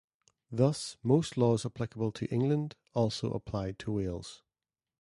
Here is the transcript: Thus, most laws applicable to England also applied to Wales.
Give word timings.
Thus, 0.51 0.97
most 1.03 1.37
laws 1.37 1.63
applicable 1.63 2.11
to 2.13 2.25
England 2.33 2.75
also 2.95 3.31
applied 3.33 3.77
to 3.77 3.91
Wales. 3.91 4.41